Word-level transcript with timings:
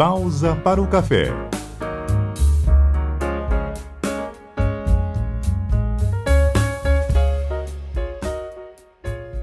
Pausa 0.00 0.56
para 0.56 0.80
o 0.80 0.88
café. 0.88 1.26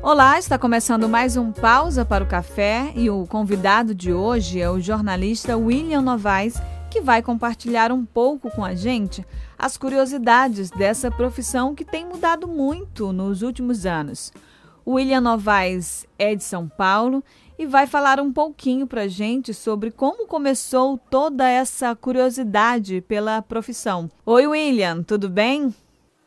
Olá, 0.02 0.40
está 0.40 0.58
começando 0.58 1.08
mais 1.08 1.38
um 1.38 1.52
Pausa 1.52 2.04
para 2.04 2.24
o 2.24 2.28
Café 2.28 2.92
e 2.96 3.08
o 3.08 3.28
convidado 3.28 3.94
de 3.94 4.12
hoje 4.12 4.60
é 4.60 4.68
o 4.68 4.80
jornalista 4.80 5.56
William 5.56 6.02
Novaes, 6.02 6.60
que 6.90 7.02
vai 7.02 7.22
compartilhar 7.22 7.92
um 7.92 8.04
pouco 8.04 8.50
com 8.50 8.66
a 8.66 8.74
gente 8.74 9.24
as 9.60 9.78
curiosidades 9.78 10.72
dessa 10.72 11.12
profissão 11.12 11.76
que 11.76 11.86
tem 11.86 12.04
mudado 12.04 12.48
muito 12.48 13.14
nos 13.14 13.44
últimos 13.44 13.86
anos. 13.86 14.34
William 14.88 15.22
Novaes 15.22 16.08
é 16.18 16.34
de 16.34 16.44
São 16.44 16.68
Paulo 16.68 17.24
e 17.58 17.66
vai 17.66 17.88
falar 17.88 18.20
um 18.20 18.32
pouquinho 18.32 18.86
para 18.86 19.04
a 19.04 19.08
gente 19.08 19.54
sobre 19.54 19.92
como 19.92 20.28
começou 20.28 20.98
toda 21.10 21.50
essa 21.50 21.96
curiosidade 21.96 23.02
pela 23.02 23.42
profissão. 23.42 24.10
Oi, 24.26 24.46
William, 24.46 25.04
tudo 25.04 25.30
bem? 25.30 25.74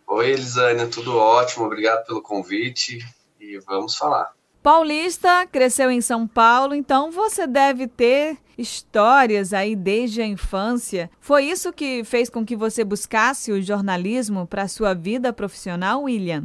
Oi, 0.06 0.30
Elisânia, 0.30 0.88
tudo 0.88 1.16
ótimo, 1.16 1.66
obrigado 1.66 2.04
pelo 2.04 2.20
convite 2.20 2.98
e 3.38 3.58
vamos 3.60 3.96
falar. 3.96 4.32
Paulista, 4.62 5.46
cresceu 5.46 5.90
em 5.90 6.02
São 6.02 6.26
Paulo, 6.26 6.74
então 6.74 7.10
você 7.10 7.46
deve 7.46 7.86
ter 7.86 8.36
histórias 8.58 9.54
aí 9.54 9.74
desde 9.74 10.20
a 10.20 10.26
infância. 10.26 11.10
Foi 11.18 11.44
isso 11.44 11.72
que 11.72 12.04
fez 12.04 12.28
com 12.28 12.44
que 12.44 12.54
você 12.54 12.84
buscasse 12.84 13.52
o 13.52 13.62
jornalismo 13.62 14.46
para 14.46 14.68
sua 14.68 14.92
vida 14.92 15.32
profissional, 15.32 16.02
William? 16.02 16.44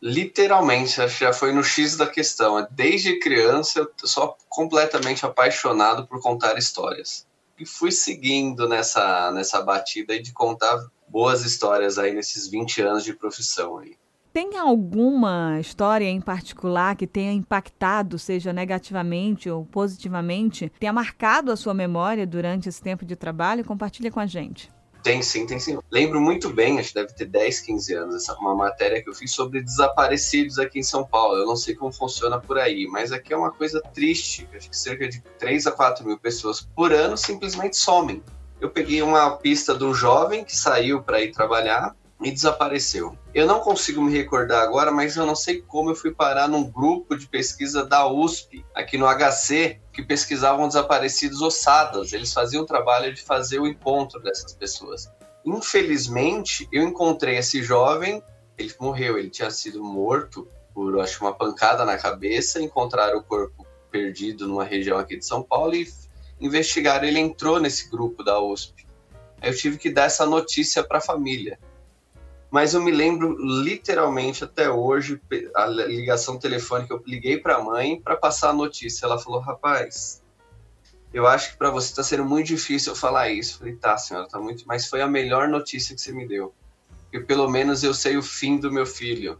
Literalmente, 0.00 1.00
já 1.08 1.32
foi 1.32 1.52
no 1.52 1.62
X 1.62 1.96
da 1.96 2.06
questão. 2.06 2.66
Desde 2.70 3.18
criança 3.18 3.80
eu 3.80 3.90
sou 4.04 4.36
completamente 4.48 5.26
apaixonado 5.26 6.06
por 6.06 6.22
contar 6.22 6.56
histórias. 6.56 7.26
E 7.58 7.66
fui 7.66 7.90
seguindo 7.90 8.68
nessa, 8.68 9.32
nessa 9.32 9.60
batida 9.60 10.20
de 10.20 10.32
contar 10.32 10.78
boas 11.08 11.44
histórias 11.44 11.98
aí 11.98 12.12
nesses 12.12 12.46
20 12.46 12.82
anos 12.82 13.04
de 13.04 13.12
profissão 13.12 13.78
aí. 13.78 13.96
Tem 14.32 14.56
alguma 14.56 15.58
história 15.58 16.04
em 16.04 16.20
particular 16.20 16.94
que 16.94 17.06
tenha 17.06 17.32
impactado, 17.32 18.18
seja 18.18 18.52
negativamente 18.52 19.50
ou 19.50 19.64
positivamente, 19.64 20.70
tenha 20.78 20.92
marcado 20.92 21.50
a 21.50 21.56
sua 21.56 21.74
memória 21.74 22.24
durante 22.24 22.68
esse 22.68 22.80
tempo 22.80 23.04
de 23.04 23.16
trabalho? 23.16 23.64
Compartilhe 23.64 24.12
com 24.12 24.20
a 24.20 24.26
gente. 24.26 24.70
Tem 25.02 25.22
sim, 25.22 25.46
tem 25.46 25.58
sim. 25.58 25.78
Lembro 25.90 26.20
muito 26.20 26.50
bem, 26.50 26.78
acho 26.78 26.88
que 26.88 26.94
deve 26.96 27.14
ter 27.14 27.26
10, 27.26 27.60
15 27.60 27.94
anos, 27.94 28.14
essa 28.16 28.34
uma 28.34 28.54
matéria 28.54 29.02
que 29.02 29.08
eu 29.08 29.14
fiz 29.14 29.30
sobre 29.32 29.62
desaparecidos 29.62 30.58
aqui 30.58 30.80
em 30.80 30.82
São 30.82 31.04
Paulo. 31.04 31.36
Eu 31.36 31.46
não 31.46 31.56
sei 31.56 31.74
como 31.74 31.92
funciona 31.92 32.40
por 32.40 32.58
aí, 32.58 32.86
mas 32.86 33.12
aqui 33.12 33.32
é 33.32 33.36
uma 33.36 33.52
coisa 33.52 33.80
triste. 33.80 34.48
Acho 34.54 34.68
que 34.68 34.76
cerca 34.76 35.08
de 35.08 35.20
3 35.38 35.66
a 35.66 35.72
4 35.72 36.04
mil 36.04 36.18
pessoas 36.18 36.60
por 36.74 36.92
ano 36.92 37.16
simplesmente 37.16 37.76
somem. 37.76 38.22
Eu 38.60 38.70
peguei 38.70 39.00
uma 39.02 39.36
pista 39.36 39.74
de 39.76 39.84
um 39.84 39.94
jovem 39.94 40.44
que 40.44 40.56
saiu 40.56 41.02
para 41.02 41.20
ir 41.20 41.30
trabalhar 41.30 41.94
e 42.20 42.30
desapareceu. 42.32 43.16
Eu 43.32 43.46
não 43.46 43.60
consigo 43.60 44.02
me 44.02 44.12
recordar 44.12 44.62
agora, 44.62 44.90
mas 44.90 45.16
eu 45.16 45.24
não 45.24 45.36
sei 45.36 45.62
como 45.62 45.90
eu 45.90 45.94
fui 45.94 46.12
parar 46.12 46.48
num 46.48 46.68
grupo 46.68 47.16
de 47.16 47.26
pesquisa 47.26 47.84
da 47.84 48.06
USP, 48.08 48.64
aqui 48.74 48.98
no 48.98 49.06
HC, 49.06 49.78
que 49.92 50.02
pesquisavam 50.02 50.66
desaparecidos 50.66 51.40
ossadas. 51.40 52.12
Eles 52.12 52.32
faziam 52.32 52.64
o 52.64 52.66
trabalho 52.66 53.14
de 53.14 53.22
fazer 53.22 53.60
o 53.60 53.68
encontro 53.68 54.20
dessas 54.20 54.52
pessoas. 54.52 55.08
Infelizmente, 55.44 56.68
eu 56.72 56.82
encontrei 56.82 57.38
esse 57.38 57.62
jovem, 57.62 58.22
ele 58.56 58.74
morreu, 58.80 59.16
ele 59.16 59.30
tinha 59.30 59.50
sido 59.50 59.82
morto 59.82 60.48
por, 60.74 61.00
acho, 61.00 61.24
uma 61.24 61.32
pancada 61.32 61.84
na 61.84 61.96
cabeça, 61.96 62.60
encontraram 62.60 63.18
o 63.18 63.22
corpo 63.22 63.64
perdido 63.90 64.46
numa 64.46 64.64
região 64.64 64.98
aqui 64.98 65.16
de 65.16 65.24
São 65.24 65.42
Paulo 65.42 65.74
e 65.74 65.88
investigaram. 66.40 67.06
Ele 67.06 67.20
entrou 67.20 67.60
nesse 67.60 67.88
grupo 67.88 68.24
da 68.24 68.40
USP. 68.40 68.86
Eu 69.40 69.56
tive 69.56 69.78
que 69.78 69.88
dar 69.88 70.04
essa 70.04 70.26
notícia 70.26 70.82
para 70.82 70.98
a 70.98 71.00
família 71.00 71.58
mas 72.50 72.72
eu 72.72 72.82
me 72.82 72.90
lembro 72.90 73.36
literalmente 73.38 74.42
até 74.42 74.70
hoje 74.70 75.20
a 75.54 75.66
ligação 75.66 76.38
telefônica 76.38 76.92
eu 76.92 77.02
liguei 77.06 77.38
para 77.38 77.56
a 77.56 77.62
mãe 77.62 78.00
para 78.00 78.16
passar 78.16 78.50
a 78.50 78.54
notícia. 78.54 79.04
Ela 79.04 79.18
falou: 79.18 79.40
"Rapaz, 79.40 80.22
eu 81.12 81.26
acho 81.26 81.52
que 81.52 81.58
para 81.58 81.70
você 81.70 81.88
está 81.90 82.02
sendo 82.02 82.24
muito 82.24 82.46
difícil 82.46 82.92
eu 82.92 82.96
falar 82.96 83.28
isso". 83.30 83.54
Eu 83.54 83.58
falei: 83.58 83.76
"Tá, 83.76 83.98
senhora, 83.98 84.28
tá 84.28 84.38
muito, 84.40 84.64
mas 84.66 84.86
foi 84.86 85.02
a 85.02 85.08
melhor 85.08 85.48
notícia 85.48 85.94
que 85.94 86.00
você 86.00 86.12
me 86.12 86.26
deu. 86.26 86.54
Porque 87.02 87.20
pelo 87.20 87.48
menos 87.48 87.82
eu 87.82 87.92
sei 87.92 88.16
o 88.16 88.22
fim 88.22 88.58
do 88.58 88.72
meu 88.72 88.86
filho". 88.86 89.38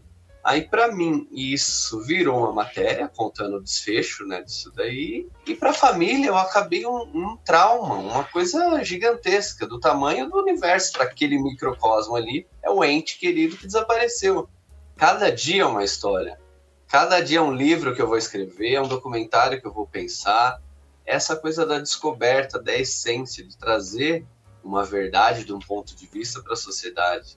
Aí, 0.48 0.62
para 0.62 0.90
mim, 0.90 1.28
isso 1.30 2.00
virou 2.00 2.38
uma 2.38 2.52
matéria 2.54 3.06
contando 3.06 3.58
o 3.58 3.62
desfecho 3.62 4.24
né, 4.24 4.40
disso 4.40 4.72
daí. 4.74 5.28
E 5.46 5.54
para 5.54 5.72
a 5.72 5.74
família, 5.74 6.28
eu 6.28 6.38
acabei 6.38 6.86
um, 6.86 7.02
um, 7.02 7.36
trauma, 7.44 7.96
uma 7.96 8.24
coisa 8.24 8.82
gigantesca, 8.82 9.66
do 9.66 9.78
tamanho 9.78 10.26
do 10.30 10.38
universo 10.38 10.94
para 10.94 11.04
aquele 11.04 11.38
microcosmo 11.38 12.16
ali. 12.16 12.46
É 12.62 12.70
o 12.70 12.82
ente 12.82 13.18
querido 13.18 13.58
que 13.58 13.66
desapareceu. 13.66 14.48
Cada 14.96 15.30
dia 15.30 15.64
é 15.64 15.66
uma 15.66 15.84
história. 15.84 16.40
Cada 16.88 17.20
dia 17.20 17.40
é 17.40 17.42
um 17.42 17.54
livro 17.54 17.94
que 17.94 18.00
eu 18.00 18.08
vou 18.08 18.16
escrever, 18.16 18.72
é 18.72 18.80
um 18.80 18.88
documentário 18.88 19.60
que 19.60 19.66
eu 19.66 19.72
vou 19.74 19.86
pensar. 19.86 20.62
Essa 21.04 21.36
coisa 21.36 21.66
da 21.66 21.78
descoberta, 21.78 22.58
da 22.58 22.74
essência, 22.74 23.44
de 23.44 23.54
trazer 23.54 24.24
uma 24.64 24.82
verdade 24.82 25.44
de 25.44 25.52
um 25.52 25.58
ponto 25.58 25.94
de 25.94 26.06
vista 26.06 26.42
para 26.42 26.54
a 26.54 26.56
sociedade. 26.56 27.36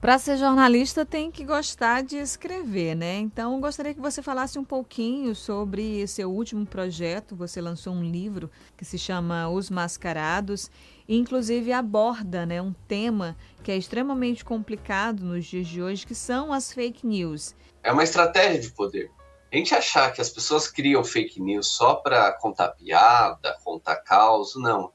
Para 0.00 0.18
ser 0.18 0.38
jornalista 0.38 1.04
tem 1.04 1.30
que 1.30 1.44
gostar 1.44 2.02
de 2.02 2.16
escrever, 2.16 2.94
né? 2.94 3.18
Então 3.18 3.60
gostaria 3.60 3.92
que 3.92 4.00
você 4.00 4.22
falasse 4.22 4.58
um 4.58 4.64
pouquinho 4.64 5.34
sobre 5.34 6.06
seu 6.06 6.32
último 6.32 6.64
projeto. 6.64 7.36
Você 7.36 7.60
lançou 7.60 7.92
um 7.92 8.02
livro 8.02 8.50
que 8.78 8.84
se 8.84 8.96
chama 8.96 9.50
Os 9.50 9.68
Mascarados, 9.68 10.70
e 11.06 11.18
inclusive 11.18 11.70
aborda, 11.70 12.46
né, 12.46 12.62
um 12.62 12.72
tema 12.88 13.36
que 13.62 13.70
é 13.70 13.76
extremamente 13.76 14.42
complicado 14.42 15.22
nos 15.22 15.44
dias 15.44 15.68
de 15.68 15.82
hoje, 15.82 16.06
que 16.06 16.14
são 16.14 16.50
as 16.50 16.72
fake 16.72 17.06
news. 17.06 17.54
É 17.82 17.92
uma 17.92 18.02
estratégia 18.02 18.58
de 18.58 18.70
poder. 18.70 19.10
A 19.52 19.56
gente 19.56 19.74
achar 19.74 20.14
que 20.14 20.22
as 20.22 20.30
pessoas 20.30 20.66
criam 20.66 21.04
fake 21.04 21.42
news 21.42 21.66
só 21.66 21.96
para 21.96 22.32
contar 22.38 22.68
piada, 22.68 23.54
contar 23.62 23.96
caos, 23.96 24.54
não. 24.56 24.92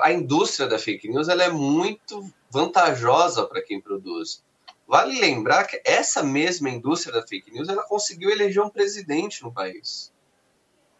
A, 0.00 0.12
indústria 0.12 0.66
da 0.66 0.78
fake 0.78 1.08
news 1.08 1.28
ela 1.28 1.42
é 1.42 1.50
muito 1.50 2.32
vantajosa 2.50 3.46
para 3.46 3.62
quem 3.62 3.80
produz. 3.80 4.42
Vale 4.86 5.18
lembrar 5.20 5.64
que 5.64 5.80
essa 5.84 6.22
mesma 6.22 6.70
indústria 6.70 7.12
da 7.12 7.26
fake 7.26 7.50
news 7.50 7.68
ela 7.68 7.82
conseguiu 7.82 8.30
eleger 8.30 8.62
um 8.62 8.70
presidente 8.70 9.42
no 9.42 9.52
país. 9.52 10.12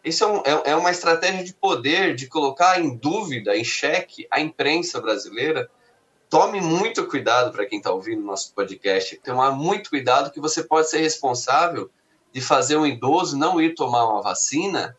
Isso 0.05 0.25
é, 0.25 0.27
um, 0.27 0.39
é, 0.39 0.71
é 0.73 0.77
uma 0.77 0.91
estratégia 0.91 1.45
de 1.45 1.55
poder, 1.55 2.15
de 2.15 2.27
colocar 2.27 2.81
em 2.81 2.97
dúvida, 2.97 3.57
em 3.57 3.65
xeque, 3.65 4.27
a 4.31 4.41
imprensa 4.41 5.01
brasileira. 5.01 5.71
Tome 6.29 6.61
muito 6.61 7.07
cuidado 7.07 7.53
para 7.53 7.67
quem 7.67 7.79
está 7.79 7.93
ouvindo 7.93 8.23
nosso 8.23 8.53
podcast. 8.53 9.17
Tomar 9.19 9.53
muito 9.53 9.91
cuidado 9.91 10.33
que 10.33 10.41
você 10.41 10.63
pode 10.63 10.91
ser 10.91 10.99
responsável 10.99 11.91
de 12.33 12.41
fazer 12.41 12.77
um 12.77 12.87
idoso 12.87 13.39
não 13.39 13.61
ir 13.61 13.75
tomar 13.75 14.07
uma 14.07 14.23
vacina 14.23 14.97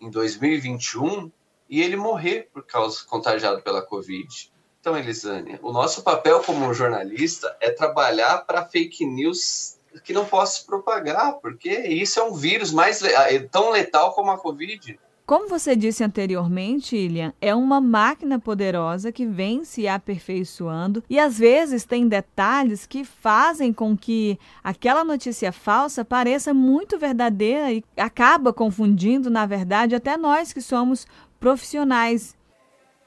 em 0.00 0.10
2021 0.10 1.30
e 1.72 1.80
ele 1.80 1.96
morrer 1.96 2.50
por 2.52 2.66
causa 2.66 3.02
contagiado 3.08 3.62
pela 3.62 3.80
Covid. 3.80 4.52
Então, 4.78 4.94
Elisânia, 4.94 5.58
o 5.62 5.72
nosso 5.72 6.02
papel 6.02 6.40
como 6.40 6.74
jornalista 6.74 7.56
é 7.62 7.70
trabalhar 7.70 8.44
para 8.44 8.66
fake 8.66 9.06
news 9.06 9.78
que 10.04 10.12
não 10.12 10.26
possa 10.26 10.60
se 10.60 10.66
propagar, 10.66 11.38
porque 11.40 11.70
isso 11.70 12.20
é 12.20 12.22
um 12.24 12.34
vírus 12.34 12.72
mais 12.72 13.02
é 13.02 13.38
tão 13.38 13.70
letal 13.70 14.12
como 14.12 14.30
a 14.30 14.36
Covid. 14.36 14.98
Como 15.24 15.48
você 15.48 15.74
disse 15.74 16.04
anteriormente, 16.04 16.94
Ilian, 16.94 17.32
é 17.40 17.54
uma 17.54 17.80
máquina 17.80 18.38
poderosa 18.38 19.12
que 19.12 19.24
vem 19.24 19.64
se 19.64 19.88
aperfeiçoando 19.88 21.02
e 21.08 21.18
às 21.18 21.38
vezes 21.38 21.84
tem 21.84 22.06
detalhes 22.06 22.84
que 22.86 23.04
fazem 23.04 23.72
com 23.72 23.96
que 23.96 24.38
aquela 24.62 25.04
notícia 25.04 25.52
falsa 25.52 26.04
pareça 26.04 26.52
muito 26.52 26.98
verdadeira 26.98 27.72
e 27.72 27.84
acaba 27.96 28.52
confundindo, 28.52 29.30
na 29.30 29.46
verdade, 29.46 29.94
até 29.94 30.18
nós 30.18 30.52
que 30.52 30.60
somos 30.60 31.06
profissionais 31.42 32.36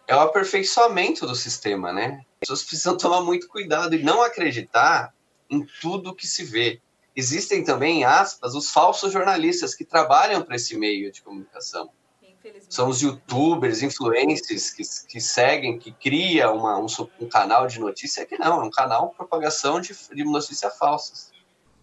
é 0.05 0.13
o 0.13 0.19
aperfeiçoamento 0.19 1.25
do 1.25 1.33
sistema, 1.33 1.91
né? 1.93 2.21
As 2.35 2.39
pessoas 2.41 2.63
precisam 2.63 2.95
tomar 2.99 3.21
muito 3.21 3.47
cuidado 3.47 3.95
e 3.95 4.03
não 4.03 4.21
acreditar 4.21 5.13
em 5.49 5.65
tudo 5.81 6.13
que 6.13 6.27
se 6.27 6.43
vê. 6.43 6.81
Existem 7.15 7.63
também, 7.63 8.03
aspas, 8.03 8.53
os 8.53 8.69
falsos 8.69 9.13
jornalistas 9.13 9.73
que 9.73 9.85
trabalham 9.85 10.41
para 10.41 10.57
esse 10.57 10.77
meio 10.77 11.11
de 11.11 11.21
comunicação. 11.21 11.89
São 12.69 12.89
os 12.89 13.01
youtubers, 13.01 13.81
influencers 13.81 14.69
que, 14.69 14.83
que 15.07 15.21
seguem, 15.21 15.79
que 15.79 15.91
cria 15.91 16.51
uma, 16.51 16.77
um, 16.77 16.85
um, 17.19 17.27
canal 17.27 17.65
de 17.65 17.79
notícia 17.79 18.25
que 18.25 18.37
não, 18.37 18.61
é 18.61 18.65
um 18.65 18.69
canal 18.69 19.09
de 19.09 19.15
propagação 19.15 19.79
de, 19.79 19.95
de 20.13 20.23
notícias 20.23 20.77
falsas. 20.77 21.31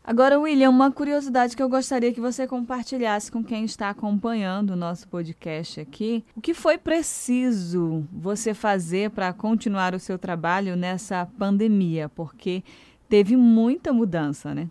Agora, 0.05 0.39
William, 0.39 0.71
uma 0.71 0.91
curiosidade 0.91 1.55
que 1.55 1.63
eu 1.63 1.69
gostaria 1.69 2.13
que 2.13 2.21
você 2.21 2.45
compartilhasse 2.45 3.31
com 3.31 3.43
quem 3.43 3.65
está 3.65 3.89
acompanhando 3.89 4.71
o 4.71 4.77
nosso 4.77 5.07
podcast 5.07 5.81
aqui. 5.81 6.25
O 6.35 6.41
que 6.41 6.53
foi 6.53 6.77
preciso 6.77 8.05
você 8.13 8.53
fazer 8.53 9.11
para 9.11 9.33
continuar 9.33 9.95
o 9.95 10.01
seu 10.01 10.19
trabalho 10.19 10.75
nessa 10.75 11.29
pandemia? 11.39 12.09
Porque 12.09 12.65
teve 13.09 13.37
muita 13.37 13.93
mudança, 13.93 14.53
né? 14.53 14.69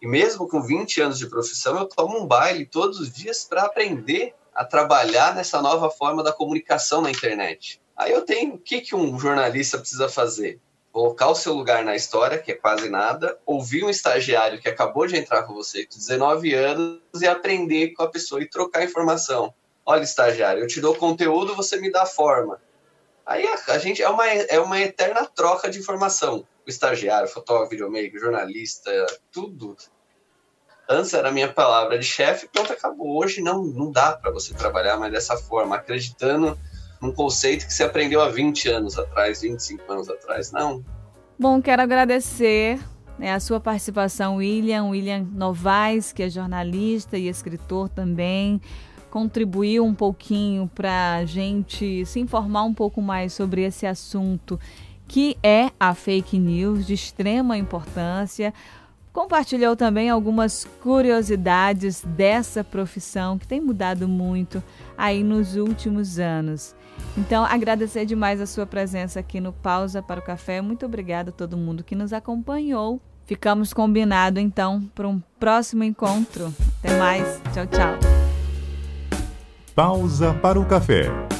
E 0.00 0.06
mesmo 0.06 0.46
com 0.46 0.62
20 0.62 1.00
anos 1.00 1.18
de 1.18 1.26
profissão, 1.26 1.76
eu 1.76 1.86
tomo 1.86 2.20
um 2.20 2.26
baile 2.26 2.64
todos 2.64 3.00
os 3.00 3.12
dias 3.12 3.44
para 3.44 3.62
aprender 3.62 4.32
a 4.54 4.64
trabalhar 4.64 5.34
nessa 5.34 5.60
nova 5.60 5.90
forma 5.90 6.22
da 6.22 6.32
comunicação 6.32 7.00
na 7.02 7.10
internet. 7.10 7.80
Aí 7.96 8.12
eu 8.12 8.22
tenho, 8.22 8.54
o 8.54 8.58
que, 8.58 8.80
que 8.80 8.94
um 8.94 9.18
jornalista 9.18 9.76
precisa 9.76 10.08
fazer? 10.08 10.60
Colocar 10.92 11.28
o 11.28 11.34
seu 11.34 11.54
lugar 11.54 11.82
na 11.82 11.96
história, 11.96 12.38
que 12.38 12.52
é 12.52 12.54
quase 12.54 12.90
nada, 12.90 13.38
ouvir 13.46 13.82
um 13.82 13.88
estagiário 13.88 14.60
que 14.60 14.68
acabou 14.68 15.06
de 15.06 15.16
entrar 15.16 15.44
com 15.44 15.54
você, 15.54 15.86
com 15.86 15.96
19 15.96 16.52
anos, 16.52 17.00
e 17.20 17.26
aprender 17.26 17.94
com 17.94 18.02
a 18.02 18.10
pessoa 18.10 18.42
e 18.42 18.48
trocar 18.48 18.84
informação. 18.84 19.54
Olha, 19.86 20.02
estagiário, 20.02 20.62
eu 20.62 20.66
te 20.66 20.82
dou 20.82 20.94
conteúdo, 20.94 21.56
você 21.56 21.78
me 21.78 21.90
dá 21.90 22.04
forma. 22.04 22.60
Aí 23.24 23.46
a, 23.46 23.72
a 23.72 23.78
gente 23.78 24.02
é 24.02 24.08
uma, 24.08 24.26
é 24.28 24.60
uma 24.60 24.78
eterna 24.80 25.24
troca 25.24 25.70
de 25.70 25.78
informação. 25.78 26.46
O 26.66 26.68
estagiário, 26.70 27.26
fotógrafo, 27.26 27.70
videomaker, 27.70 28.20
jornalista, 28.20 28.90
tudo. 29.32 29.76
Antes 30.88 31.14
era 31.14 31.30
a 31.30 31.32
minha 31.32 31.50
palavra 31.50 31.98
de 31.98 32.04
chefe, 32.04 32.48
pronto, 32.48 32.72
acabou. 32.72 33.16
Hoje 33.16 33.40
não, 33.40 33.64
não 33.64 33.90
dá 33.90 34.12
para 34.12 34.30
você 34.30 34.52
trabalhar 34.52 34.98
mais 34.98 35.10
dessa 35.10 35.38
forma, 35.38 35.76
acreditando 35.76 36.58
num 37.02 37.12
conceito 37.12 37.66
que 37.66 37.74
você 37.74 37.82
aprendeu 37.82 38.22
há 38.22 38.28
20 38.28 38.68
anos 38.68 38.98
atrás, 38.98 39.42
25 39.42 39.92
anos 39.92 40.08
atrás. 40.08 40.52
Não. 40.52 40.84
Bom, 41.38 41.60
quero 41.60 41.82
agradecer 41.82 42.78
né, 43.18 43.32
a 43.32 43.40
sua 43.40 43.58
participação, 43.58 44.36
William, 44.36 44.84
William 44.84 45.26
Novaes, 45.32 46.12
que 46.12 46.22
é 46.22 46.30
jornalista 46.30 47.18
e 47.18 47.28
escritor 47.28 47.88
também 47.88 48.60
contribuiu 49.12 49.84
um 49.84 49.94
pouquinho 49.94 50.70
para 50.74 51.16
a 51.16 51.24
gente 51.26 52.06
se 52.06 52.18
informar 52.18 52.62
um 52.62 52.72
pouco 52.72 53.02
mais 53.02 53.34
sobre 53.34 53.60
esse 53.60 53.86
assunto 53.86 54.58
que 55.06 55.36
é 55.42 55.70
a 55.78 55.94
fake 55.94 56.38
news 56.38 56.86
de 56.86 56.94
extrema 56.94 57.58
importância. 57.58 58.54
Compartilhou 59.12 59.76
também 59.76 60.08
algumas 60.08 60.64
curiosidades 60.82 62.00
dessa 62.00 62.64
profissão 62.64 63.36
que 63.36 63.46
tem 63.46 63.60
mudado 63.60 64.08
muito 64.08 64.62
aí 64.96 65.22
nos 65.22 65.56
últimos 65.56 66.18
anos. 66.18 66.74
Então, 67.16 67.44
agradecer 67.44 68.06
demais 68.06 68.40
a 68.40 68.46
sua 68.46 68.66
presença 68.66 69.20
aqui 69.20 69.40
no 69.40 69.52
Pausa 69.52 70.02
para 70.02 70.20
o 70.20 70.22
Café. 70.22 70.60
Muito 70.60 70.86
obrigada 70.86 71.30
a 71.30 71.32
todo 71.32 71.56
mundo 71.56 71.84
que 71.84 71.94
nos 71.94 72.12
acompanhou. 72.12 73.00
Ficamos 73.24 73.72
combinado 73.72 74.40
então 74.40 74.82
para 74.94 75.08
um 75.08 75.20
próximo 75.38 75.84
encontro. 75.84 76.52
Até 76.78 76.98
mais. 76.98 77.40
Tchau, 77.52 77.66
tchau. 77.66 77.98
Pausa 79.74 80.34
para 80.34 80.60
o 80.60 80.66
café. 80.66 81.31